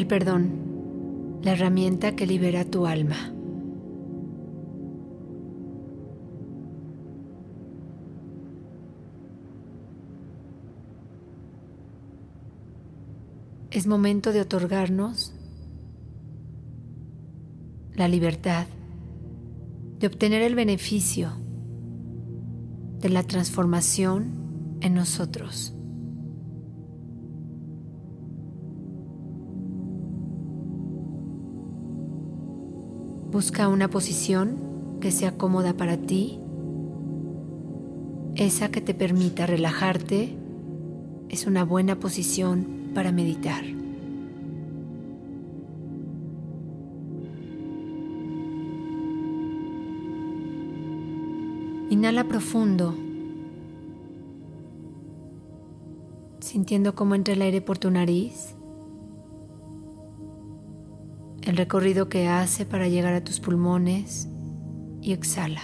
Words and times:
El 0.00 0.06
perdón, 0.06 1.40
la 1.42 1.52
herramienta 1.52 2.16
que 2.16 2.26
libera 2.26 2.64
tu 2.64 2.86
alma. 2.86 3.34
Es 13.70 13.86
momento 13.86 14.32
de 14.32 14.40
otorgarnos 14.40 15.34
la 17.94 18.08
libertad 18.08 18.68
de 19.98 20.06
obtener 20.06 20.40
el 20.40 20.54
beneficio 20.54 21.32
de 23.00 23.10
la 23.10 23.22
transformación 23.22 24.78
en 24.80 24.94
nosotros. 24.94 25.74
Busca 33.30 33.68
una 33.68 33.88
posición 33.88 34.98
que 35.00 35.12
sea 35.12 35.38
cómoda 35.38 35.74
para 35.74 35.96
ti, 35.96 36.40
esa 38.34 38.72
que 38.72 38.80
te 38.80 38.92
permita 38.92 39.46
relajarte, 39.46 40.36
es 41.28 41.46
una 41.46 41.64
buena 41.64 42.00
posición 42.00 42.90
para 42.92 43.12
meditar. 43.12 43.64
Inhala 51.90 52.24
profundo, 52.24 52.96
sintiendo 56.40 56.96
cómo 56.96 57.14
entra 57.14 57.34
el 57.34 57.42
aire 57.42 57.60
por 57.60 57.78
tu 57.78 57.92
nariz 57.92 58.56
el 61.50 61.56
recorrido 61.56 62.08
que 62.08 62.28
hace 62.28 62.64
para 62.64 62.86
llegar 62.86 63.12
a 63.12 63.24
tus 63.24 63.40
pulmones 63.40 64.28
y 65.02 65.12
exhala. 65.12 65.62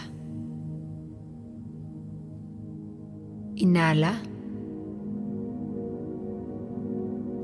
Inhala, 3.55 4.20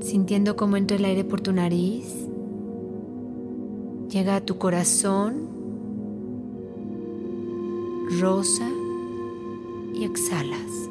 sintiendo 0.01 0.57
cómo 0.57 0.75
entra 0.75 0.97
el 0.97 1.05
aire 1.05 1.23
por 1.23 1.39
tu 1.39 1.53
nariz, 1.53 2.27
llega 4.09 4.35
a 4.35 4.41
tu 4.41 4.57
corazón, 4.57 5.47
rosa 8.19 8.69
y 9.93 10.03
exhalas. 10.03 10.89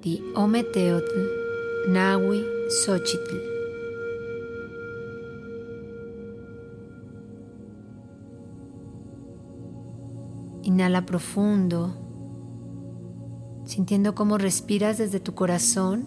Di 0.00 0.22
Ometeotl 0.36 1.88
Nahui 1.88 2.44
Xochitl. 2.68 3.36
Inhala 10.62 11.04
profundo, 11.04 11.94
sintiendo 13.64 14.14
cómo 14.14 14.38
respiras 14.38 14.98
desde 14.98 15.18
tu 15.18 15.34
corazón 15.34 16.06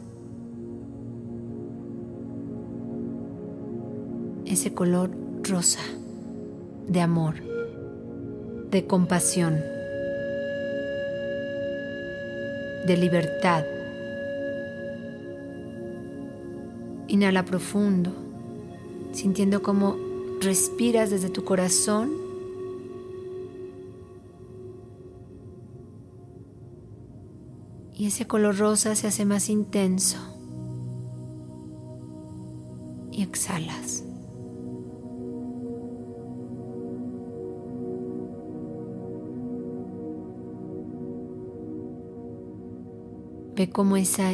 ese 4.45 4.73
color 4.73 5.11
rosa 5.43 5.81
de 6.87 7.01
amor, 7.01 7.35
de 8.71 8.87
compasión, 8.87 9.55
de 12.85 12.97
libertad. 12.97 13.65
Inhala 17.11 17.43
profundo, 17.43 18.13
sintiendo 19.11 19.61
cómo 19.61 19.97
respiras 20.39 21.09
desde 21.09 21.29
tu 21.29 21.43
corazón. 21.43 22.09
Y 27.93 28.07
ese 28.07 28.25
color 28.27 28.57
rosa 28.57 28.95
se 28.95 29.07
hace 29.07 29.25
más 29.25 29.49
intenso. 29.49 30.19
Y 33.11 33.23
exhalas. 33.23 34.05
Ve 43.57 43.69
cómo 43.69 43.97
esa 43.97 44.31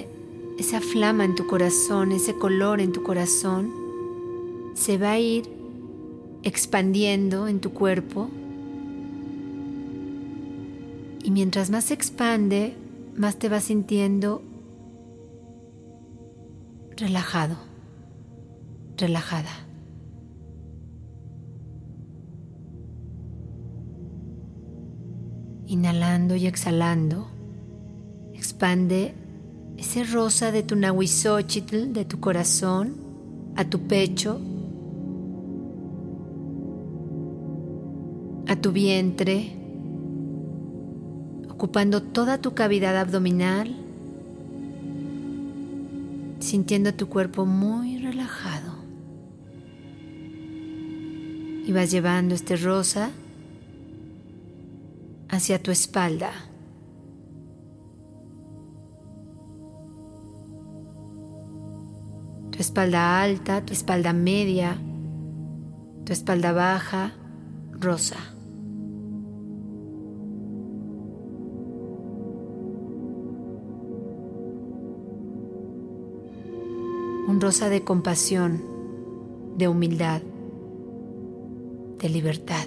esa 0.58 0.82
flama 0.82 1.24
en 1.24 1.36
tu 1.36 1.46
corazón, 1.46 2.12
ese 2.12 2.36
color 2.36 2.82
en 2.82 2.92
tu 2.92 3.04
corazón, 3.04 3.72
se 4.74 4.98
va 4.98 5.12
a 5.12 5.20
ir 5.20 5.48
expandiendo 6.44 7.48
en 7.48 7.60
tu 7.60 7.72
cuerpo. 7.74 8.30
Y 11.24 11.32
mientras 11.32 11.70
más 11.70 11.86
se 11.86 11.94
expande, 11.94 12.76
más 13.16 13.38
te 13.38 13.50
vas 13.50 13.66
sintiendo 13.66 14.42
relajado, 16.96 17.58
relajada. 18.98 19.52
Inhalando 25.68 26.36
y 26.36 26.48
exhalando, 26.48 27.28
expande 28.34 29.14
ese 29.78 30.04
rosa 30.04 30.52
de 30.52 30.64
tu 30.64 30.76
nahuizóchitl, 30.76 31.94
de 31.94 32.06
tu 32.06 32.20
corazón, 32.20 32.96
a 33.56 33.64
tu 33.66 33.88
pecho, 33.88 34.40
a 38.48 38.56
tu 38.56 38.72
vientre, 38.72 39.52
ocupando 41.50 42.02
toda 42.02 42.40
tu 42.40 42.54
cavidad 42.54 42.98
abdominal, 42.98 43.76
sintiendo 46.40 46.94
tu 46.94 47.08
cuerpo 47.08 47.46
muy 47.46 47.98
relajado. 48.00 48.78
Y 51.66 51.72
vas 51.72 51.92
llevando 51.92 52.34
este 52.34 52.56
rosa 52.56 53.12
hacia 55.30 55.62
tu 55.62 55.72
espalda. 55.72 56.32
Tu 62.58 62.64
espalda 62.64 63.22
alta, 63.22 63.64
tu 63.64 63.72
espalda 63.72 64.14
media, 64.14 64.76
tu 66.04 66.12
espalda 66.12 66.54
baja, 66.54 67.14
rosa. 67.80 68.18
Un 77.28 77.40
rosa 77.40 77.70
de 77.70 77.84
compasión, 77.84 78.64
de 79.56 79.68
humildad, 79.68 80.24
de 82.00 82.10
libertad. 82.10 82.66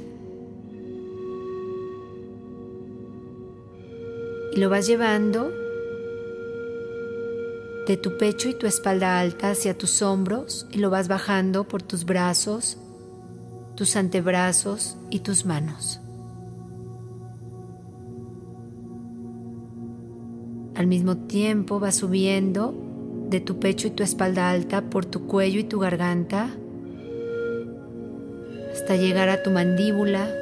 Y 4.52 4.60
lo 4.60 4.70
vas 4.70 4.86
llevando 4.86 5.59
de 7.90 7.96
tu 7.96 8.16
pecho 8.16 8.48
y 8.48 8.54
tu 8.54 8.68
espalda 8.68 9.18
alta 9.18 9.50
hacia 9.50 9.76
tus 9.76 10.00
hombros 10.00 10.64
y 10.70 10.78
lo 10.78 10.90
vas 10.90 11.08
bajando 11.08 11.66
por 11.66 11.82
tus 11.82 12.04
brazos, 12.04 12.78
tus 13.74 13.96
antebrazos 13.96 14.96
y 15.10 15.18
tus 15.18 15.44
manos. 15.44 16.00
Al 20.76 20.86
mismo 20.86 21.16
tiempo 21.16 21.80
vas 21.80 21.96
subiendo 21.96 22.72
de 23.28 23.40
tu 23.40 23.58
pecho 23.58 23.88
y 23.88 23.90
tu 23.90 24.04
espalda 24.04 24.50
alta 24.50 24.82
por 24.82 25.04
tu 25.04 25.26
cuello 25.26 25.58
y 25.58 25.64
tu 25.64 25.80
garganta 25.80 26.48
hasta 28.72 28.94
llegar 28.94 29.30
a 29.30 29.42
tu 29.42 29.50
mandíbula 29.50 30.32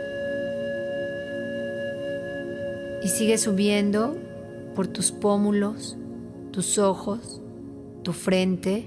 y 3.02 3.08
sigue 3.08 3.38
subiendo 3.38 4.18
por 4.74 4.86
tus 4.86 5.12
pómulos, 5.12 5.96
tus 6.52 6.78
ojos, 6.78 7.40
tu 8.02 8.12
frente 8.12 8.86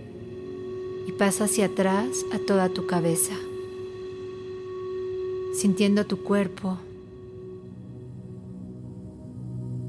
y 1.07 1.11
pasa 1.13 1.45
hacia 1.45 1.65
atrás 1.65 2.25
a 2.33 2.39
toda 2.39 2.69
tu 2.69 2.85
cabeza, 2.85 3.33
sintiendo 5.53 6.05
tu 6.05 6.23
cuerpo 6.23 6.77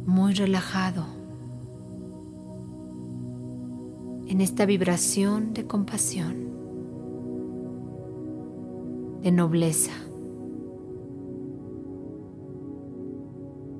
muy 0.06 0.34
relajado 0.34 1.06
en 4.26 4.40
esta 4.40 4.66
vibración 4.66 5.52
de 5.54 5.66
compasión, 5.66 6.34
de 9.22 9.30
nobleza, 9.30 9.92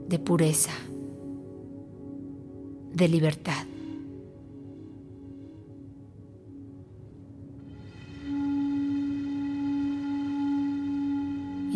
de 0.09 0.19
pureza, 0.19 0.73
de 2.95 3.09
libertad. 3.09 3.65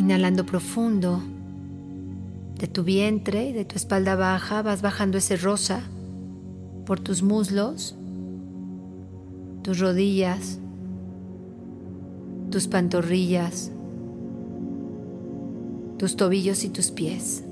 Inhalando 0.06 0.47
profundo. 0.47 1.20
De 2.61 2.69
tu 2.69 2.85
vientre 2.85 3.53
de 3.53 3.64
tu 3.64 3.75
espalda 3.75 4.14
baja 4.14 4.62
vas 4.62 4.81
bajando 4.81 5.19
ese 5.19 5.37
rosa 5.37 5.81
por 6.85 7.00
tus 7.00 7.25
muslos, 7.25 7.97
tus 9.64 9.81
rodillas, 9.81 10.61
tus 12.53 12.69
pantorrillas, 12.69 13.73
tus 15.99 16.14
tobillos 16.14 16.62
y 16.62 16.69
tus 16.69 16.93
pies. 16.93 17.43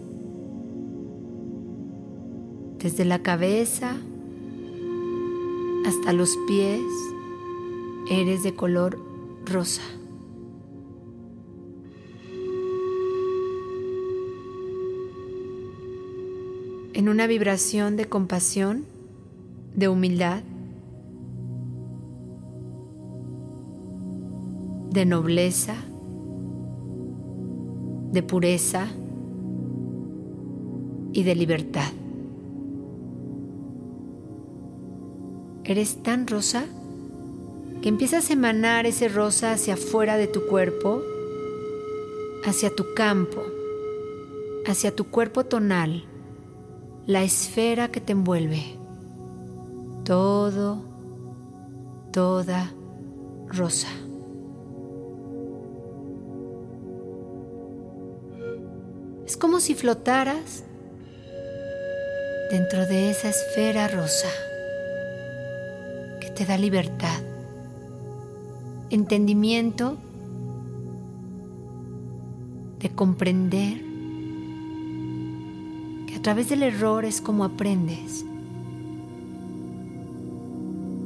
Desde 2.78 3.04
la 3.04 3.18
cabeza 3.18 3.96
hasta 5.86 6.12
los 6.12 6.38
pies 6.46 6.80
eres 8.12 8.44
de 8.44 8.54
color 8.54 8.96
rosa. 9.44 9.82
En 16.94 17.08
una 17.08 17.26
vibración 17.26 17.96
de 17.96 18.05
compasión, 18.05 18.85
de 19.75 19.88
humildad, 19.88 20.44
de 24.93 25.05
nobleza, 25.05 25.75
de 28.12 28.23
pureza 28.23 28.87
y 31.12 31.25
de 31.25 31.35
libertad. 31.35 31.91
Eres 35.64 36.00
tan 36.00 36.29
rosa 36.29 36.64
que 37.82 37.88
empiezas 37.88 38.31
a 38.31 38.35
emanar 38.35 38.87
ese 38.87 39.08
rosa 39.08 39.50
hacia 39.50 39.75
afuera 39.75 40.17
de 40.17 40.29
tu 40.29 40.46
cuerpo, 40.46 41.02
hacia 42.46 42.70
tu 42.70 42.85
campo, 42.94 43.43
hacia 44.64 44.94
tu 44.94 45.06
cuerpo 45.06 45.43
tonal, 45.44 46.05
la 47.06 47.22
esfera 47.22 47.88
que 47.88 48.00
te 48.00 48.12
envuelve. 48.12 48.62
Todo, 50.04 50.82
toda 52.12 52.72
rosa. 53.48 53.88
Es 59.26 59.36
como 59.36 59.60
si 59.60 59.74
flotaras 59.74 60.64
dentro 62.50 62.86
de 62.86 63.10
esa 63.10 63.30
esfera 63.30 63.88
rosa 63.88 64.28
que 66.20 66.30
te 66.30 66.44
da 66.44 66.58
libertad, 66.58 67.20
entendimiento 68.90 69.96
de 72.78 72.90
comprender 72.90 73.94
través 76.24 76.48
del 76.48 76.62
error 76.62 77.04
es 77.04 77.20
como 77.20 77.44
aprendes, 77.44 78.24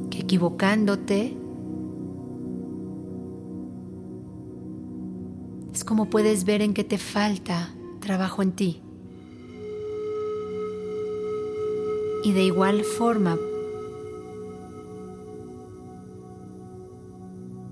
que 0.09 0.19
equivocándote 0.19 1.35
es 5.73 5.83
como 5.83 6.09
puedes 6.09 6.45
ver 6.45 6.61
en 6.61 6.73
qué 6.73 6.85
te 6.85 6.97
falta 6.97 7.69
trabajo 7.99 8.41
en 8.41 8.53
ti. 8.53 8.81
Y 12.23 12.31
de 12.31 12.43
igual 12.45 12.85
forma, 12.85 13.37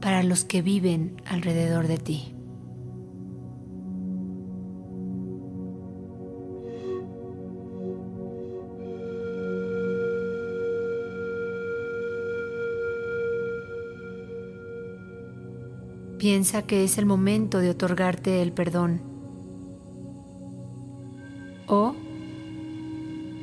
para 0.01 0.21
los 0.21 0.44
que 0.44 0.61
viven 0.61 1.21
alrededor 1.25 1.88
de 1.88 1.97
ti. 1.97 2.37
Piensa 16.18 16.64
que 16.64 16.84
es 16.84 16.98
el 16.98 17.06
momento 17.06 17.60
de 17.60 17.69
otorgarte 17.69 18.42
el 18.42 18.52
perdón 18.52 19.02
o 21.68 21.94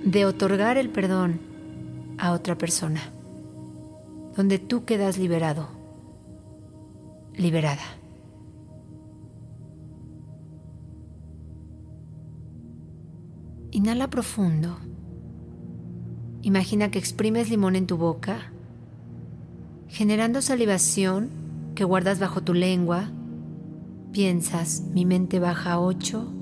de 0.04 0.26
otorgar 0.26 0.76
el 0.76 0.90
perdón 0.90 1.38
a 2.18 2.32
otra 2.32 2.58
persona, 2.58 3.00
donde 4.36 4.58
tú 4.58 4.84
quedas 4.84 5.18
liberado, 5.18 5.68
liberada. 7.36 7.84
Inhala 13.70 14.10
profundo. 14.10 14.78
Imagina 16.42 16.90
que 16.90 16.98
exprimes 16.98 17.50
limón 17.50 17.76
en 17.76 17.86
tu 17.86 17.96
boca, 17.96 18.52
generando 19.88 20.42
salivación 20.42 21.43
que 21.74 21.84
guardas 21.84 22.20
bajo 22.20 22.42
tu 22.42 22.54
lengua. 22.54 23.10
Piensas, 24.12 24.82
mi 24.92 25.04
mente 25.04 25.40
baja 25.40 25.72
a 25.72 25.80
8 25.80 26.32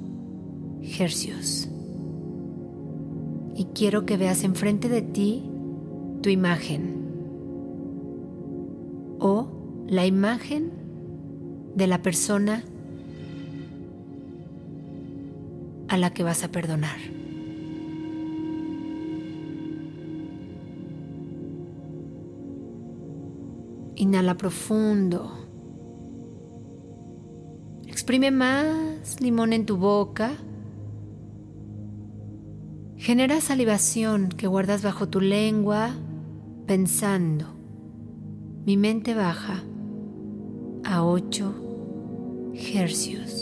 hercios 0.99 1.69
y 3.55 3.67
quiero 3.75 4.05
que 4.07 4.17
veas 4.17 4.45
enfrente 4.45 4.89
de 4.89 5.03
ti 5.03 5.45
tu 6.23 6.29
imagen 6.29 7.03
o 9.21 9.49
la 9.89 10.07
imagen 10.07 10.73
de 11.77 11.87
la 11.87 12.03
persona 12.03 12.65
a 15.89 15.97
la 15.97 16.13
que 16.13 16.23
vas 16.23 16.43
a 16.45 16.51
perdonar. 16.51 16.99
Inhala 23.97 24.37
profundo. 24.37 25.33
Exprime 27.87 28.31
más 28.31 29.21
limón 29.21 29.53
en 29.53 29.67
tu 29.67 29.77
boca 29.77 30.33
Genera 33.03 33.41
salivación 33.41 34.29
que 34.29 34.47
guardas 34.47 34.85
bajo 34.85 35.09
tu 35.09 35.21
lengua 35.21 35.91
pensando. 36.69 37.47
Mi 38.65 38.77
mente 38.77 39.13
baja 39.13 39.65
a 40.85 41.05
8 41.05 41.53
hercios. 42.55 43.42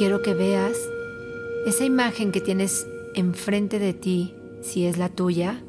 Quiero 0.00 0.22
que 0.22 0.32
veas 0.32 0.78
esa 1.66 1.84
imagen 1.84 2.32
que 2.32 2.40
tienes 2.40 2.86
enfrente 3.14 3.78
de 3.78 3.92
ti, 3.92 4.34
si 4.62 4.86
es 4.86 4.96
la 4.96 5.10
tuya 5.10 5.62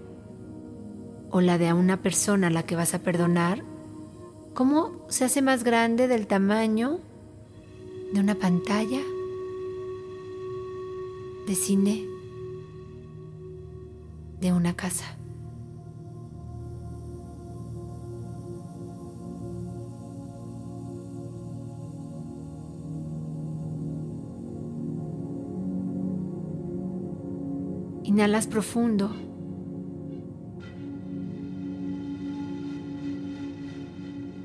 o 1.31 1.41
la 1.41 1.57
de 1.57 1.73
una 1.73 2.01
persona 2.01 2.47
a 2.47 2.49
la 2.49 2.63
que 2.63 2.77
vas 2.77 2.93
a 2.93 2.99
perdonar, 2.99 3.65
cómo 4.53 5.05
se 5.09 5.25
hace 5.25 5.41
más 5.41 5.65
grande 5.65 6.07
del 6.07 6.27
tamaño 6.27 7.01
de 8.13 8.21
una 8.21 8.35
pantalla 8.35 9.01
de 11.45 11.53
cine 11.53 12.07
de 14.39 14.53
una 14.53 14.77
casa. 14.77 15.17
Inhalas 28.21 28.45
profundo. 28.45 29.09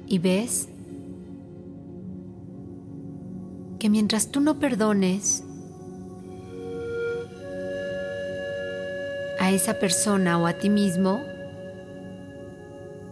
Y 0.06 0.18
ves 0.18 0.71
que 3.78 3.90
mientras 3.90 4.30
tú 4.30 4.40
no 4.40 4.59
perdones 4.59 5.45
a 9.38 9.50
esa 9.50 9.78
persona 9.78 10.38
o 10.38 10.47
a 10.47 10.54
ti 10.54 10.71
mismo, 10.71 11.21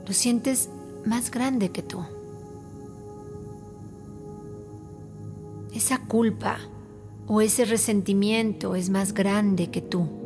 lo 0.06 0.14
sientes 0.14 0.70
más 1.04 1.30
grande 1.30 1.72
que 1.72 1.82
tú. 1.82 2.02
Esa 5.74 5.98
culpa 5.98 6.56
o 7.26 7.42
ese 7.42 7.66
resentimiento 7.66 8.74
es 8.74 8.88
más 8.88 9.12
grande 9.12 9.70
que 9.70 9.82
tú. 9.82 10.23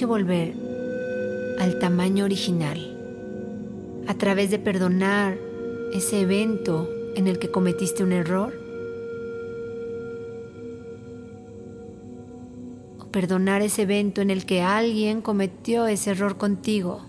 Que 0.00 0.06
volver 0.06 0.54
al 1.58 1.78
tamaño 1.78 2.24
original 2.24 2.78
a 4.08 4.14
través 4.14 4.50
de 4.50 4.58
perdonar 4.58 5.36
ese 5.92 6.22
evento 6.22 6.88
en 7.16 7.28
el 7.28 7.38
que 7.38 7.50
cometiste 7.50 8.02
un 8.02 8.12
error 8.12 8.54
o 12.98 13.04
perdonar 13.12 13.60
ese 13.60 13.82
evento 13.82 14.22
en 14.22 14.30
el 14.30 14.46
que 14.46 14.62
alguien 14.62 15.20
cometió 15.20 15.86
ese 15.86 16.12
error 16.12 16.38
contigo. 16.38 17.02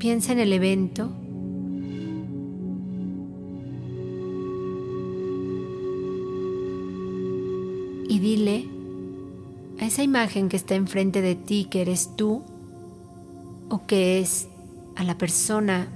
Piensa 0.00 0.32
en 0.32 0.40
el 0.40 0.52
evento 0.52 1.12
dile 8.28 8.68
a 9.80 9.86
esa 9.86 10.02
imagen 10.02 10.50
que 10.50 10.56
está 10.58 10.74
enfrente 10.74 11.22
de 11.22 11.34
ti 11.34 11.66
que 11.70 11.80
eres 11.80 12.14
tú 12.14 12.42
o 13.70 13.86
que 13.86 14.20
es 14.20 14.48
a 14.96 15.04
la 15.04 15.16
persona 15.16 15.88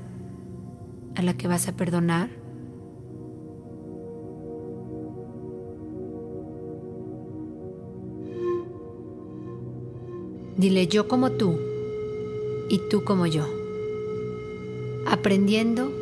a 1.15 1.21
la 1.21 1.37
que 1.37 1.47
vas 1.47 1.69
a 1.69 1.77
perdonar. 1.77 2.31
Dile 10.57 10.87
yo 10.87 11.07
como 11.07 11.33
tú 11.33 11.59
y 12.71 12.81
tú 12.89 13.05
como 13.05 13.27
yo, 13.27 13.45
aprendiendo 15.07 15.93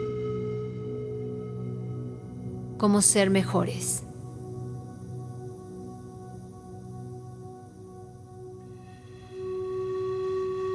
cómo 2.79 3.03
ser 3.03 3.31
mejores. 3.31 4.05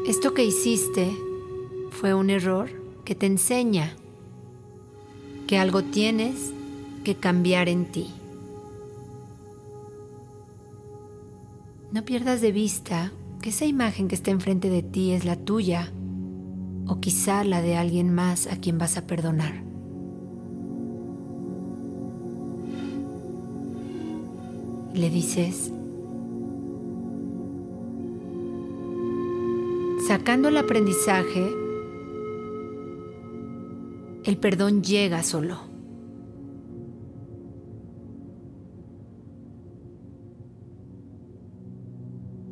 Esto 0.07 0.35
que 0.35 0.45
hiciste 0.45 1.17
fue 1.89 2.13
un 2.13 2.29
error 2.29 2.69
que 3.05 3.15
te 3.15 3.25
enseña 3.25 3.95
que 5.47 5.57
algo 5.57 5.83
tienes 5.83 6.53
que 7.03 7.15
cambiar 7.15 7.69
en 7.69 7.85
ti. 7.85 8.13
No 11.91 12.05
pierdas 12.05 12.39
de 12.39 12.51
vista 12.51 13.11
que 13.41 13.49
esa 13.49 13.65
imagen 13.65 14.07
que 14.07 14.13
está 14.13 14.29
enfrente 14.29 14.69
de 14.69 14.83
ti 14.83 15.11
es 15.11 15.25
la 15.25 15.37
tuya 15.37 15.91
o 16.85 16.99
quizá 16.99 17.43
la 17.43 17.63
de 17.63 17.75
alguien 17.75 18.13
más 18.13 18.45
a 18.45 18.57
quien 18.57 18.77
vas 18.77 18.97
a 18.97 19.07
perdonar. 19.07 19.63
Le 24.93 25.09
dices, 25.09 25.71
Sacando 30.07 30.49
el 30.49 30.57
aprendizaje, 30.57 31.51
el 34.23 34.37
perdón 34.37 34.83
llega 34.83 35.23
solo. 35.23 35.57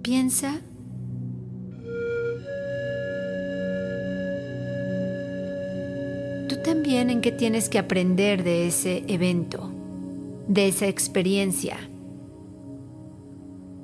Piensa 0.02 0.62
tú 6.50 6.56
también 6.64 7.12
en 7.12 7.22
qué 7.22 7.32
tienes 7.32 7.70
que 7.70 7.78
aprender 7.78 8.44
de 8.44 8.66
ese 8.66 9.04
evento, 9.08 9.70
de 10.48 10.70
esa 10.70 10.88
experiencia, 10.88 11.78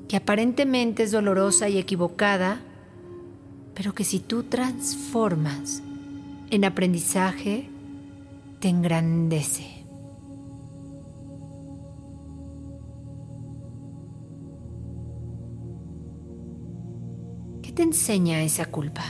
que 0.07 0.17
aparentemente 0.17 1.03
es 1.03 1.11
dolorosa 1.11 1.69
y 1.69 1.77
equivocada, 1.77 2.61
pero 3.79 3.95
que 3.95 4.03
si 4.03 4.19
tú 4.19 4.43
transformas 4.43 5.81
en 6.49 6.65
aprendizaje, 6.65 7.69
te 8.59 8.67
engrandece. 8.67 9.85
¿Qué 17.61 17.71
te 17.71 17.83
enseña 17.83 18.43
esa 18.43 18.65
culpa? 18.65 19.05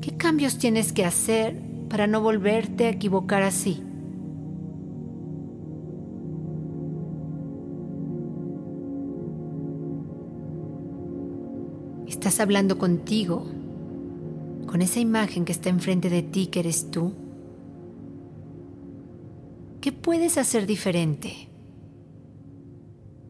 ¿Qué 0.00 0.16
cambios 0.16 0.58
tienes 0.58 0.92
que 0.92 1.04
hacer 1.04 1.60
para 1.88 2.06
no 2.06 2.20
volverte 2.20 2.86
a 2.86 2.90
equivocar 2.90 3.42
así? 3.42 3.82
Hablando 12.38 12.76
contigo, 12.76 13.46
con 14.66 14.82
esa 14.82 15.00
imagen 15.00 15.46
que 15.46 15.52
está 15.52 15.70
enfrente 15.70 16.10
de 16.10 16.22
ti 16.22 16.48
que 16.48 16.60
eres 16.60 16.90
tú. 16.90 17.14
¿Qué 19.80 19.90
puedes 19.90 20.36
hacer 20.36 20.66
diferente 20.66 21.48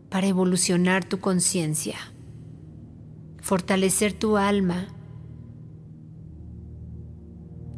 para 0.09 0.27
evolucionar 0.27 1.05
tu 1.05 1.21
conciencia, 1.21 1.97
fortalecer 3.41 4.13
tu 4.13 4.37
alma 4.37 4.89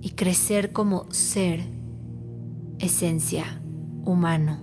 y 0.00 0.10
crecer 0.10 0.72
como 0.72 1.12
ser, 1.12 1.60
esencia, 2.78 3.60
humano, 4.04 4.60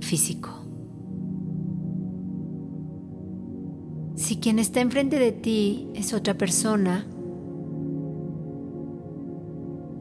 físico? 0.00 0.57
Si 4.28 4.36
quien 4.36 4.58
está 4.58 4.82
enfrente 4.82 5.18
de 5.18 5.32
ti 5.32 5.88
es 5.94 6.12
otra 6.12 6.34
persona, 6.34 7.06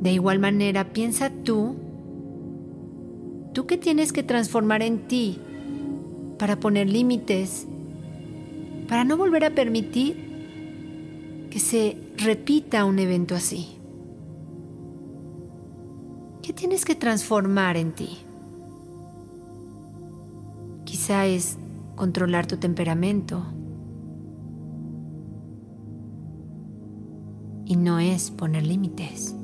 de 0.02 0.12
igual 0.12 0.40
manera 0.40 0.92
piensa 0.92 1.30
tú, 1.30 1.78
tú 3.54 3.66
que 3.68 3.78
tienes 3.78 4.12
que 4.12 4.24
transformar 4.24 4.82
en 4.82 5.08
ti 5.08 5.40
para 6.38 6.60
poner 6.60 6.90
límites, 6.90 7.68
para 8.90 9.06
no 9.06 9.16
volver 9.16 9.46
a 9.46 9.52
permitir 9.52 11.48
que 11.50 11.60
se 11.60 11.98
repita 12.18 12.84
un 12.84 13.00
evento 13.00 13.34
así. 13.34 13.78
¿Qué 16.42 16.52
tienes 16.52 16.84
que 16.84 16.96
transformar 16.96 17.78
en 17.78 17.94
ti? 17.94 18.10
Quizá 20.84 21.28
es 21.28 21.58
controlar 21.96 22.46
tu 22.46 22.58
temperamento 22.58 23.46
y 27.68 27.76
no 27.76 28.00
es 28.00 28.32
poner 28.32 28.66
límites. 28.66 29.36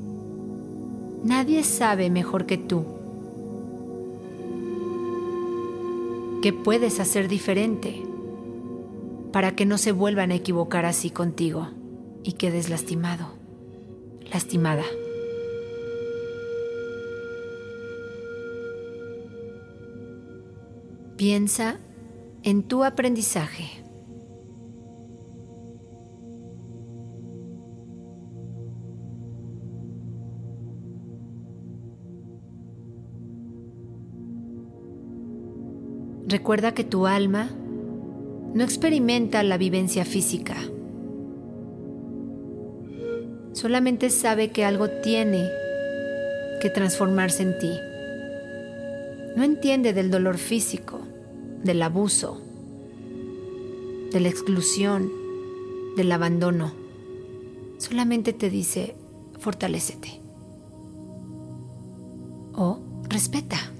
Nadie 1.22 1.62
sabe 1.62 2.10
mejor 2.10 2.46
que 2.46 2.56
tú 2.56 2.84
qué 6.42 6.52
puedes 6.52 7.00
hacer 7.00 7.28
diferente 7.28 8.02
para 9.32 9.56
que 9.56 9.66
no 9.66 9.78
se 9.78 9.92
vuelvan 9.92 10.30
a 10.30 10.34
equivocar 10.34 10.84
así 10.84 11.10
contigo 11.10 11.68
y 12.22 12.32
quedes 12.32 12.68
lastimado, 12.68 13.28
lastimada. 14.32 14.84
Piensa 21.16 21.78
en 22.42 22.62
tu 22.62 22.84
aprendizaje. 22.84 23.83
Recuerda 36.44 36.74
que 36.74 36.84
tu 36.84 37.06
alma 37.06 37.48
no 38.52 38.62
experimenta 38.62 39.42
la 39.42 39.56
vivencia 39.56 40.04
física. 40.04 40.54
Solamente 43.54 44.10
sabe 44.10 44.50
que 44.50 44.66
algo 44.66 44.90
tiene 44.90 45.48
que 46.60 46.68
transformarse 46.68 47.44
en 47.44 47.58
ti. 47.58 47.70
No 49.36 49.42
entiende 49.42 49.94
del 49.94 50.10
dolor 50.10 50.36
físico, 50.36 51.00
del 51.62 51.80
abuso, 51.80 52.42
de 54.12 54.20
la 54.20 54.28
exclusión, 54.28 55.10
del 55.96 56.12
abandono. 56.12 56.74
Solamente 57.78 58.34
te 58.34 58.50
dice, 58.50 58.94
fortalécete. 59.38 60.20
O 62.52 62.80
respeta. 63.08 63.73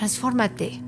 Transfórmate. 0.00 0.80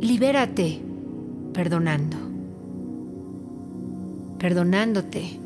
Libérate 0.00 0.80
perdonando. 1.52 2.16
Perdonándote 4.38 5.40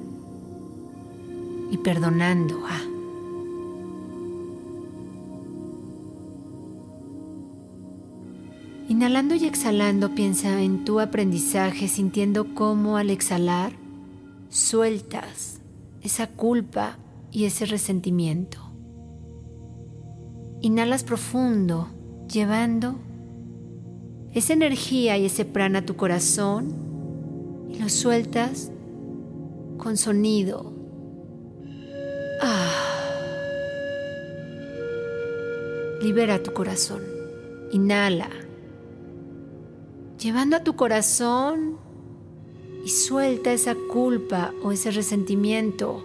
y 1.71 1.77
perdonando 1.79 2.67
a. 2.67 2.79
Inhalando 8.91 9.37
y 9.37 9.47
exhalando, 9.47 10.15
piensa 10.15 10.61
en 10.61 10.85
tu 10.85 11.01
aprendizaje, 11.01 11.89
sintiendo 11.89 12.55
cómo 12.55 12.99
al 12.99 13.09
exhalar 13.09 13.73
sueltas 14.51 15.63
esa 16.03 16.27
culpa 16.27 16.99
y 17.33 17.47
ese 17.47 17.65
resentimiento. 17.65 18.68
Inhalas 20.61 21.05
profundo, 21.05 21.89
llevando 22.33 22.97
esa 24.33 24.53
energía 24.53 25.17
y 25.19 25.27
ese 25.27 25.45
prana 25.45 25.81
a 25.81 25.87
tu 25.87 25.97
corazón 25.97 26.75
y 27.71 27.79
lo 27.79 27.89
sueltas 27.89 28.71
con 29.77 29.97
sonido. 29.97 30.73
Ah. 32.43 32.85
Libera 36.03 36.43
tu 36.43 36.53
corazón. 36.53 37.03
Inhala 37.73 38.29
llevando 40.19 40.57
a 40.57 40.65
tu 40.65 40.75
corazón 40.75 41.79
y 42.85 42.89
suelta 42.89 43.53
esa 43.53 43.75
culpa 43.75 44.53
o 44.63 44.73
ese 44.73 44.91
resentimiento. 44.91 46.05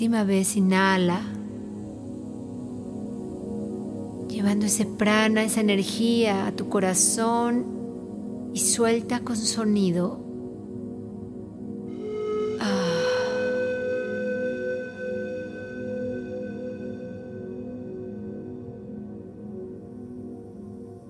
Última 0.00 0.24
vez, 0.24 0.56
inhala, 0.56 1.20
llevando 4.30 4.64
ese 4.64 4.86
prana, 4.86 5.44
esa 5.44 5.60
energía 5.60 6.46
a 6.46 6.52
tu 6.52 6.70
corazón 6.70 7.66
y 8.54 8.60
suelta 8.60 9.20
con 9.20 9.36
sonido. 9.36 10.18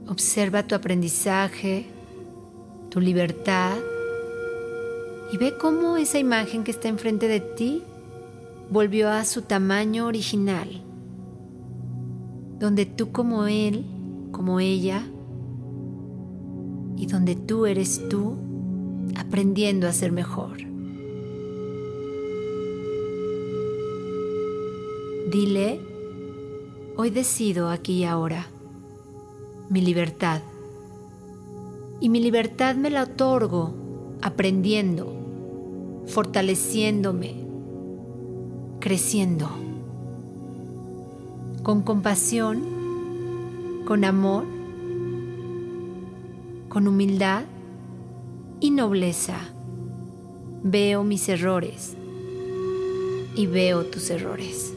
Observa 0.08 0.66
tu 0.66 0.74
aprendizaje, 0.74 1.86
tu 2.88 2.98
libertad 2.98 3.76
y 5.32 5.36
ve 5.36 5.56
cómo 5.56 5.96
esa 5.96 6.18
imagen 6.18 6.64
que 6.64 6.72
está 6.72 6.88
enfrente 6.88 7.28
de 7.28 7.38
ti 7.38 7.84
volvió 8.70 9.10
a 9.10 9.24
su 9.24 9.42
tamaño 9.42 10.06
original, 10.06 10.82
donde 12.58 12.86
tú 12.86 13.10
como 13.10 13.46
él, 13.46 13.84
como 14.30 14.60
ella, 14.60 15.06
y 16.96 17.06
donde 17.06 17.34
tú 17.34 17.66
eres 17.66 18.08
tú 18.08 18.36
aprendiendo 19.16 19.88
a 19.88 19.92
ser 19.92 20.12
mejor. 20.12 20.58
Dile, 25.30 25.80
hoy 26.96 27.10
decido 27.10 27.70
aquí 27.70 27.98
y 27.98 28.04
ahora 28.04 28.46
mi 29.68 29.80
libertad. 29.80 30.42
Y 32.00 32.08
mi 32.08 32.20
libertad 32.20 32.74
me 32.76 32.90
la 32.90 33.04
otorgo 33.04 33.74
aprendiendo, 34.20 35.14
fortaleciéndome, 36.06 37.39
creciendo, 38.80 39.48
con 41.62 41.82
compasión, 41.82 42.62
con 43.86 44.04
amor, 44.04 44.44
con 46.70 46.88
humildad 46.88 47.44
y 48.58 48.70
nobleza. 48.70 49.36
Veo 50.62 51.04
mis 51.04 51.28
errores 51.28 51.96
y 53.36 53.46
veo 53.46 53.84
tus 53.84 54.10
errores. 54.10 54.74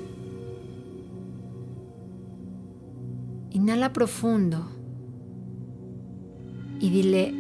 Inhala 3.52 3.94
profundo 3.94 4.68
y 6.80 6.90
dile, 6.90 7.34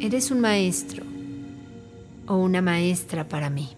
eres 0.00 0.30
un 0.32 0.40
maestro 0.40 1.04
o 2.26 2.36
una 2.36 2.62
maestra 2.62 3.28
para 3.28 3.50
mí. 3.50 3.68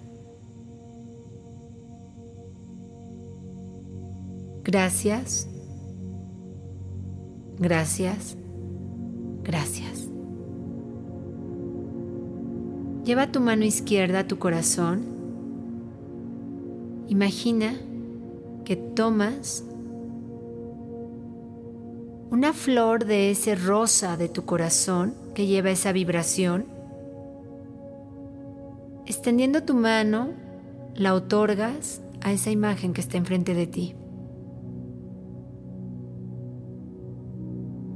Gracias, 4.70 5.48
gracias, 7.58 8.36
gracias. 9.42 10.10
Lleva 13.02 13.32
tu 13.32 13.40
mano 13.40 13.64
izquierda 13.64 14.18
a 14.18 14.26
tu 14.26 14.38
corazón. 14.38 15.06
Imagina 17.08 17.80
que 18.66 18.76
tomas 18.76 19.64
una 22.30 22.52
flor 22.52 23.06
de 23.06 23.30
ese 23.30 23.54
rosa 23.54 24.18
de 24.18 24.28
tu 24.28 24.44
corazón 24.44 25.14
que 25.34 25.46
lleva 25.46 25.70
esa 25.70 25.92
vibración. 25.92 26.66
Extendiendo 29.06 29.62
tu 29.62 29.72
mano, 29.72 30.28
la 30.94 31.14
otorgas 31.14 32.02
a 32.20 32.32
esa 32.34 32.50
imagen 32.50 32.92
que 32.92 33.00
está 33.00 33.16
enfrente 33.16 33.54
de 33.54 33.66
ti. 33.66 33.94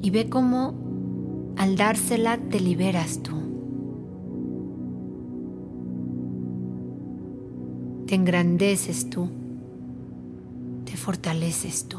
Y 0.02 0.10
ve 0.10 0.28
cómo 0.28 0.74
al 1.56 1.76
dársela 1.76 2.36
te 2.36 2.58
liberas 2.60 3.22
tú. 3.22 3.40
Te 8.06 8.16
engrandeces 8.16 9.08
tú. 9.08 9.28
Te 10.84 10.96
fortaleces 10.96 11.86
tú. 11.88 11.98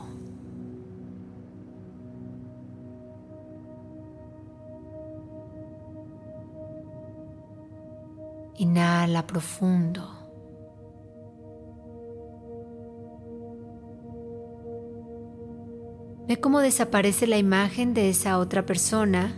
Inhala 8.57 9.25
profundo. 9.25 10.22
Ve 16.27 16.39
cómo 16.39 16.59
desaparece 16.59 17.27
la 17.27 17.38
imagen 17.38 17.93
de 17.93 18.09
esa 18.09 18.39
otra 18.39 18.65
persona. 18.65 19.36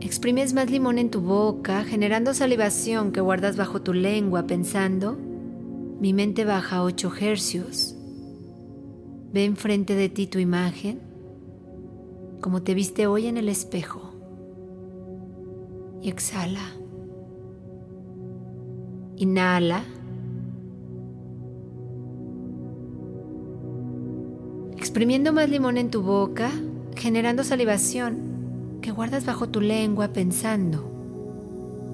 Exprimes 0.00 0.54
más 0.54 0.70
limón 0.70 0.98
en 0.98 1.10
tu 1.10 1.20
boca, 1.20 1.84
generando 1.84 2.34
salivación 2.34 3.12
que 3.12 3.20
guardas 3.20 3.56
bajo 3.56 3.82
tu 3.82 3.92
lengua, 3.92 4.46
pensando, 4.46 5.16
mi 6.00 6.12
mente 6.12 6.44
baja 6.44 6.76
a 6.76 6.82
8 6.82 7.12
hercios. 7.20 7.96
Ve 9.32 9.44
enfrente 9.44 9.94
de 9.94 10.08
ti 10.08 10.26
tu 10.26 10.38
imagen, 10.38 11.00
como 12.40 12.62
te 12.62 12.74
viste 12.74 13.06
hoy 13.06 13.26
en 13.26 13.36
el 13.36 13.48
espejo 13.48 14.14
y 16.00 16.08
exhala. 16.08 16.72
Inhala. 19.16 19.84
Exprimiendo 24.98 25.32
más 25.32 25.48
limón 25.48 25.78
en 25.78 25.92
tu 25.92 26.02
boca, 26.02 26.50
generando 26.96 27.44
salivación 27.44 28.80
que 28.82 28.90
guardas 28.90 29.24
bajo 29.24 29.48
tu 29.48 29.60
lengua 29.60 30.08
pensando. 30.08 30.90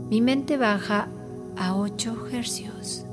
Mi 0.09 0.23
mente 0.23 0.57
baja 0.57 1.09
a 1.55 1.77
8 1.77 2.29
hercios. 2.33 3.05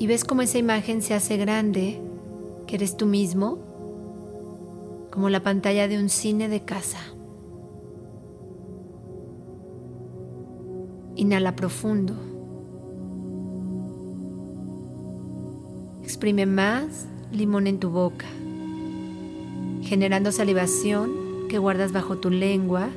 Y 0.00 0.08
ves 0.08 0.24
cómo 0.24 0.42
esa 0.42 0.58
imagen 0.58 1.00
se 1.00 1.14
hace 1.14 1.36
grande, 1.36 2.02
que 2.66 2.74
eres 2.74 2.96
tú 2.96 3.06
mismo, 3.06 3.58
como 5.12 5.28
la 5.28 5.44
pantalla 5.44 5.86
de 5.86 5.96
un 5.96 6.08
cine 6.08 6.48
de 6.48 6.64
casa. 6.64 6.98
Inhala 11.14 11.54
profundo. 11.54 12.14
Exprime 16.02 16.46
más 16.46 17.06
limón 17.32 17.66
en 17.66 17.78
tu 17.78 17.90
boca, 17.90 18.26
generando 19.82 20.32
salivación 20.32 21.48
que 21.48 21.58
guardas 21.58 21.92
bajo 21.92 22.18
tu 22.18 22.30
lengua, 22.30 22.88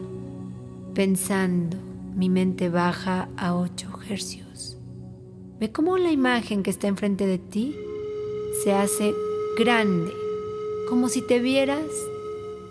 pensando, 0.93 1.77
mi 2.15 2.29
mente 2.29 2.69
baja 2.69 3.29
a 3.37 3.55
8 3.55 3.89
hercios. 4.09 4.77
Ve 5.59 5.71
cómo 5.71 5.97
la 5.97 6.11
imagen 6.11 6.63
que 6.63 6.69
está 6.69 6.87
enfrente 6.87 7.27
de 7.27 7.37
ti 7.37 7.75
se 8.63 8.73
hace 8.73 9.13
grande, 9.57 10.11
como 10.89 11.09
si 11.09 11.21
te 11.21 11.39
vieras 11.39 11.85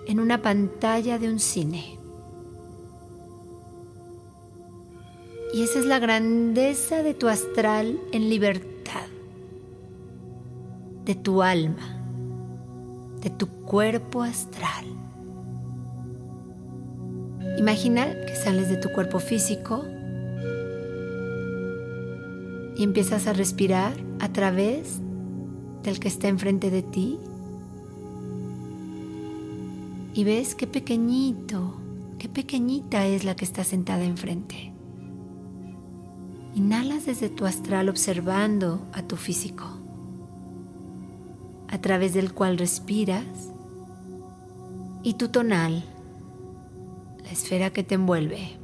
en 0.06 0.20
una 0.20 0.42
pantalla 0.42 1.18
de 1.18 1.28
un 1.28 1.38
cine. 1.38 1.98
Y 5.52 5.62
esa 5.62 5.78
es 5.78 5.86
la 5.86 5.98
grandeza 5.98 7.02
de 7.02 7.14
tu 7.14 7.28
astral 7.28 7.98
en 8.12 8.28
libertad, 8.28 8.77
de 11.08 11.14
tu 11.14 11.40
alma, 11.40 11.96
de 13.22 13.30
tu 13.30 13.48
cuerpo 13.48 14.22
astral. 14.22 14.84
Imagina 17.58 18.04
que 18.26 18.36
sales 18.36 18.68
de 18.68 18.76
tu 18.76 18.90
cuerpo 18.90 19.18
físico 19.18 19.86
y 22.76 22.84
empiezas 22.84 23.26
a 23.26 23.32
respirar 23.32 23.94
a 24.20 24.28
través 24.34 25.00
del 25.82 25.98
que 25.98 26.08
está 26.08 26.28
enfrente 26.28 26.70
de 26.70 26.82
ti 26.82 27.18
y 30.12 30.24
ves 30.24 30.54
qué 30.54 30.66
pequeñito, 30.66 31.74
qué 32.18 32.28
pequeñita 32.28 33.06
es 33.06 33.24
la 33.24 33.34
que 33.34 33.46
está 33.46 33.64
sentada 33.64 34.04
enfrente. 34.04 34.74
Inhalas 36.54 37.06
desde 37.06 37.30
tu 37.30 37.46
astral 37.46 37.88
observando 37.88 38.86
a 38.92 39.04
tu 39.04 39.16
físico, 39.16 39.77
a 41.68 41.78
través 41.78 42.14
del 42.14 42.32
cual 42.32 42.58
respiras, 42.58 43.24
y 45.02 45.14
tu 45.14 45.28
tonal, 45.28 45.84
la 47.22 47.30
esfera 47.30 47.70
que 47.70 47.84
te 47.84 47.94
envuelve. 47.94 48.58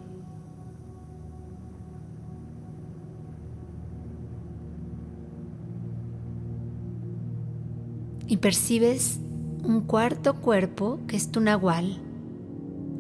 Y 8.27 8.39
percibes 8.39 9.21
un 9.63 9.83
cuarto 9.83 10.35
cuerpo 10.35 11.01
que 11.07 11.17
es 11.17 11.31
tu 11.31 11.41
nahual, 11.41 11.99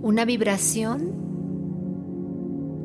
una 0.02 0.24
vibración 0.24 1.24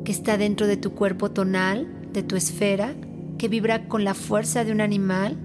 que 0.04 0.12
está 0.12 0.36
dentro 0.36 0.66
de 0.66 0.76
tu 0.76 0.92
cuerpo 0.92 1.30
tonal, 1.30 1.86
de 2.12 2.22
tu 2.22 2.36
esfera, 2.36 2.94
que 3.38 3.48
vibra 3.48 3.88
con 3.88 4.04
la 4.04 4.14
fuerza 4.14 4.64
de 4.64 4.72
un 4.72 4.80
animal 4.80 5.36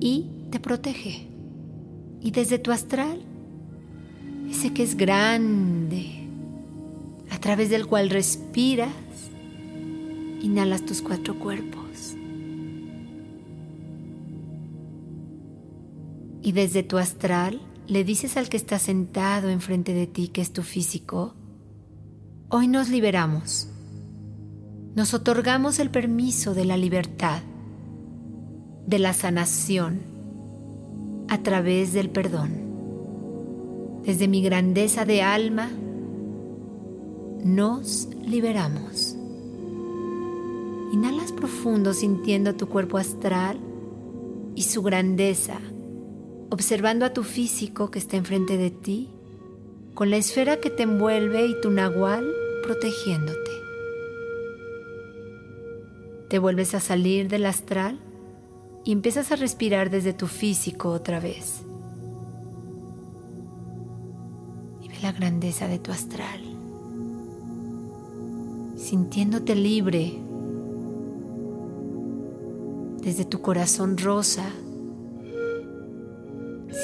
y 0.00 0.37
te 0.50 0.60
protege. 0.60 1.28
Y 2.20 2.30
desde 2.30 2.58
tu 2.58 2.72
astral, 2.72 3.22
ese 4.50 4.72
que 4.72 4.82
es 4.82 4.96
grande, 4.96 6.28
a 7.30 7.38
través 7.38 7.70
del 7.70 7.86
cual 7.86 8.10
respiras, 8.10 8.90
inhalas 10.40 10.84
tus 10.84 11.02
cuatro 11.02 11.38
cuerpos. 11.38 11.78
y 16.48 16.52
desde 16.52 16.82
tu 16.82 16.96
astral 16.96 17.60
le 17.86 18.04
dices 18.04 18.38
al 18.38 18.48
que 18.48 18.56
está 18.56 18.78
sentado 18.78 19.50
enfrente 19.50 19.92
de 19.92 20.06
ti, 20.06 20.28
que 20.28 20.40
es 20.40 20.50
tu 20.50 20.62
físico, 20.62 21.34
hoy 22.48 22.68
nos 22.68 22.88
liberamos, 22.88 23.68
nos 24.94 25.12
otorgamos 25.12 25.78
el 25.78 25.90
permiso 25.90 26.54
de 26.54 26.64
la 26.64 26.78
libertad, 26.78 27.42
de 28.86 28.98
la 28.98 29.12
sanación, 29.12 30.00
a 31.28 31.42
través 31.42 31.92
del 31.92 32.10
perdón. 32.10 32.50
Desde 34.04 34.28
mi 34.28 34.42
grandeza 34.42 35.04
de 35.04 35.22
alma, 35.22 35.70
nos 37.44 38.08
liberamos. 38.26 39.16
Inhalas 40.92 41.32
profundo 41.32 41.92
sintiendo 41.92 42.54
tu 42.54 42.68
cuerpo 42.68 42.98
astral 42.98 43.58
y 44.54 44.62
su 44.62 44.82
grandeza 44.82 45.60
observando 46.50 47.04
a 47.04 47.12
tu 47.12 47.24
físico 47.24 47.90
que 47.90 47.98
está 47.98 48.16
enfrente 48.16 48.56
de 48.56 48.70
ti, 48.70 49.10
con 49.94 50.10
la 50.10 50.16
esfera 50.16 50.58
que 50.58 50.70
te 50.70 50.84
envuelve 50.84 51.46
y 51.46 51.60
tu 51.60 51.70
nahual 51.70 52.26
protegiéndote. 52.62 53.50
Te 56.28 56.38
vuelves 56.38 56.74
a 56.74 56.80
salir 56.80 57.28
del 57.28 57.46
astral 57.46 57.98
y 58.88 58.92
empiezas 58.92 59.30
a 59.32 59.36
respirar 59.36 59.90
desde 59.90 60.14
tu 60.14 60.26
físico 60.26 60.88
otra 60.88 61.20
vez. 61.20 61.60
Y 64.80 64.88
ve 64.88 64.94
la 65.02 65.12
grandeza 65.12 65.68
de 65.68 65.78
tu 65.78 65.92
astral, 65.92 66.40
sintiéndote 68.78 69.54
libre 69.54 70.14
desde 73.02 73.26
tu 73.26 73.42
corazón 73.42 73.98
rosa 73.98 74.46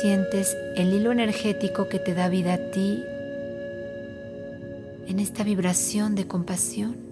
sientes 0.03 0.55
el 0.77 0.93
hilo 0.93 1.11
energético 1.11 1.89
que 1.89 2.01
te 2.01 2.13
da 2.13 2.29
vida 2.29 2.53
a 2.53 2.71
ti 2.71 3.03
en 5.07 5.21
esta 5.21 5.43
vibración 5.43 6.15
de 6.15 6.27
compasión. 6.27 7.04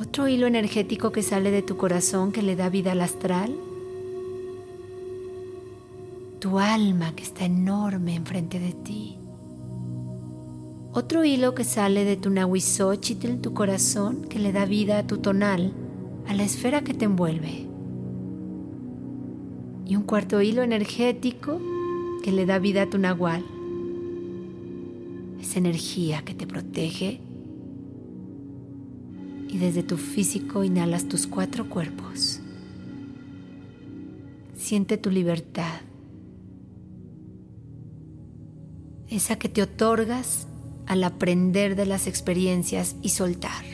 Otro 0.00 0.28
hilo 0.28 0.46
energético 0.46 1.12
que 1.12 1.22
sale 1.22 1.50
de 1.50 1.60
tu 1.60 1.76
corazón 1.76 2.32
que 2.32 2.40
le 2.40 2.56
da 2.56 2.70
vida 2.70 2.92
al 2.92 3.02
astral. 3.02 3.54
Tu 6.38 6.58
alma 6.58 7.14
que 7.14 7.22
está 7.22 7.44
enorme 7.44 8.14
enfrente 8.14 8.58
de 8.58 8.72
ti. 8.72 9.18
Otro 10.94 11.22
hilo 11.22 11.54
que 11.54 11.64
sale 11.64 12.06
de 12.06 12.16
tu 12.16 12.30
Nahuizóchitl, 12.30 13.42
tu 13.42 13.52
corazón, 13.52 14.22
que 14.22 14.38
le 14.38 14.52
da 14.52 14.64
vida 14.64 14.96
a 14.96 15.06
tu 15.06 15.18
tonal, 15.18 15.74
a 16.26 16.32
la 16.32 16.44
esfera 16.44 16.80
que 16.80 16.94
te 16.94 17.04
envuelve 17.04 17.66
y 19.86 19.96
un 19.96 20.04
cuarto 20.04 20.40
hilo 20.40 20.62
energético 20.62 21.60
que 22.22 22.32
le 22.32 22.46
da 22.46 22.58
vida 22.58 22.82
a 22.82 22.86
tu 22.86 22.96
nahual. 22.96 23.44
Esa 25.42 25.58
energía 25.58 26.22
que 26.22 26.32
te 26.32 26.46
protege 26.46 27.20
y 29.50 29.58
desde 29.58 29.82
tu 29.82 29.96
físico 29.96 30.62
inhalas 30.64 31.08
tus 31.08 31.26
cuatro 31.26 31.68
cuerpos. 31.68 32.40
Siente 34.54 34.96
tu 34.96 35.10
libertad, 35.10 35.80
esa 39.08 39.38
que 39.38 39.48
te 39.48 39.62
otorgas 39.62 40.46
al 40.86 41.02
aprender 41.02 41.74
de 41.74 41.86
las 41.86 42.06
experiencias 42.06 42.96
y 43.02 43.08
soltar. 43.10 43.64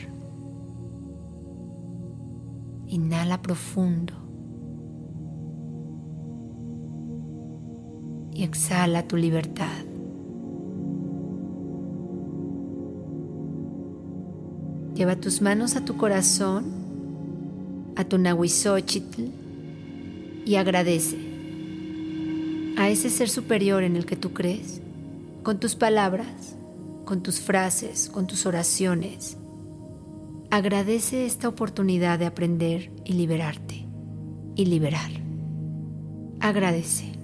Inhala 2.87 3.41
profundo. 3.41 4.27
y 8.37 8.43
exhala 8.43 9.07
tu 9.07 9.17
libertad. 9.17 9.86
Lleva 14.97 15.15
tus 15.15 15.41
manos 15.43 15.75
a 15.75 15.85
tu 15.85 15.95
corazón, 15.95 16.65
a 17.95 18.03
tu 18.05 18.17
Nahuizóchitl 18.17 19.25
y 20.43 20.55
agradece 20.55 21.17
a 22.77 22.89
ese 22.89 23.11
ser 23.11 23.29
superior 23.29 23.83
en 23.83 23.95
el 23.95 24.07
que 24.07 24.15
tú 24.15 24.33
crees, 24.33 24.81
con 25.43 25.59
tus 25.59 25.75
palabras, 25.75 26.55
con 27.05 27.21
tus 27.21 27.39
frases, 27.39 28.09
con 28.09 28.25
tus 28.25 28.47
oraciones. 28.47 29.37
Agradece 30.49 31.27
esta 31.27 31.47
oportunidad 31.47 32.17
de 32.17 32.25
aprender 32.25 32.89
y 33.05 33.13
liberarte 33.13 33.85
y 34.55 34.65
liberar. 34.65 35.11
Agradece. 36.39 37.16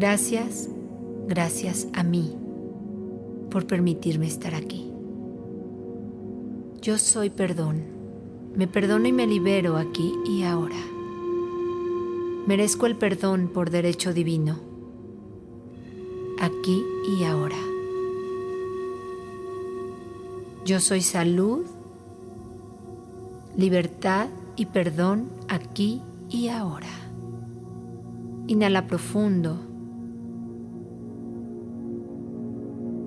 Gracias, 0.00 0.66
gracias 1.26 1.86
a 1.92 2.02
mí 2.02 2.34
por 3.50 3.66
permitirme 3.66 4.26
estar 4.26 4.54
aquí. 4.54 4.90
Yo 6.80 6.96
soy 6.96 7.28
perdón. 7.28 7.82
Me 8.56 8.66
perdono 8.66 9.06
y 9.08 9.12
me 9.12 9.26
libero 9.26 9.76
aquí 9.76 10.14
y 10.24 10.44
ahora. 10.44 10.78
Merezco 12.46 12.86
el 12.86 12.96
perdón 12.96 13.50
por 13.52 13.68
derecho 13.68 14.14
divino. 14.14 14.58
Aquí 16.40 16.82
y 17.18 17.24
ahora. 17.24 17.58
Yo 20.64 20.80
soy 20.80 21.02
salud, 21.02 21.66
libertad 23.54 24.28
y 24.56 24.64
perdón 24.64 25.28
aquí 25.48 26.00
y 26.30 26.48
ahora. 26.48 26.88
Inhala 28.46 28.86
profundo 28.86 29.66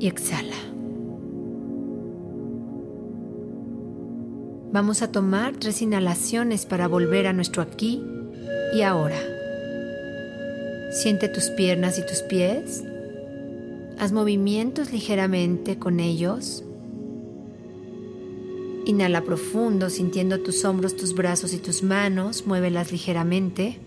y 0.04 0.08
exhala. 0.08 0.58
Vamos 4.74 5.02
a 5.02 5.14
tomar 5.14 5.56
tres 5.56 5.82
inhalaciones 5.82 6.66
para 6.66 6.90
volver 6.90 7.26
a 7.26 7.32
nuestro 7.32 7.62
aquí 7.62 8.04
y 8.76 8.82
ahora. 8.82 9.16
Siente 10.92 11.30
tus 11.30 11.46
piernas 11.52 12.00
y 12.00 12.06
tus 12.06 12.22
pies. 12.22 12.84
Haz 13.98 14.12
movimientos 14.12 14.92
ligeramente 14.92 15.80
con 15.80 16.02
ellos. 16.02 16.66
Inhala 18.86 19.22
profundo 19.22 19.90
sintiendo 19.90 20.42
tus 20.42 20.66
hombros, 20.66 20.98
tus 20.98 21.16
brazos 21.16 21.54
y 21.54 21.60
tus 21.60 21.82
manos. 21.82 22.46
Muévelas 22.46 22.92
ligeramente. 22.92 23.80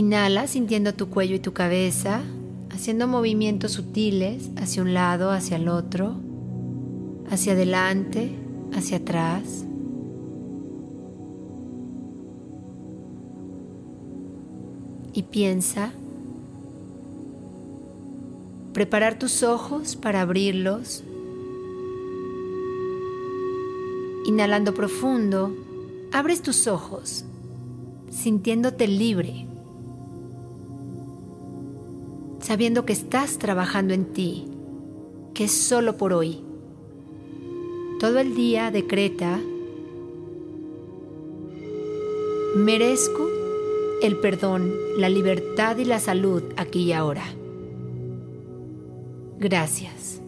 Inhala 0.00 0.46
sintiendo 0.46 0.94
tu 0.94 1.10
cuello 1.10 1.34
y 1.34 1.40
tu 1.40 1.52
cabeza, 1.52 2.22
haciendo 2.70 3.06
movimientos 3.06 3.72
sutiles 3.72 4.48
hacia 4.56 4.80
un 4.80 4.94
lado, 4.94 5.30
hacia 5.30 5.58
el 5.58 5.68
otro, 5.68 6.14
hacia 7.28 7.52
adelante, 7.52 8.34
hacia 8.72 8.96
atrás. 8.96 9.66
y 15.12 15.24
piensa. 15.24 15.92
Preparar 18.72 19.18
tus 19.18 19.42
ojos 19.42 19.96
para 19.96 20.22
abrirlos. 20.22 21.04
Inhalando 24.24 24.72
profundo, 24.72 25.54
abres 26.10 26.40
tus 26.40 26.68
ojos, 26.68 27.26
sintiéndote 28.10 28.88
libre, 28.88 29.49
sabiendo 32.50 32.84
que 32.84 32.92
estás 32.92 33.38
trabajando 33.38 33.94
en 33.94 34.06
ti, 34.06 34.44
que 35.34 35.44
es 35.44 35.52
solo 35.52 35.96
por 35.96 36.12
hoy. 36.12 36.42
Todo 38.00 38.18
el 38.18 38.34
día 38.34 38.72
decreta, 38.72 39.38
merezco 42.56 43.30
el 44.02 44.16
perdón, 44.16 44.74
la 44.96 45.08
libertad 45.08 45.76
y 45.76 45.84
la 45.84 46.00
salud 46.00 46.42
aquí 46.56 46.86
y 46.86 46.92
ahora. 46.92 47.22
Gracias. 49.38 50.19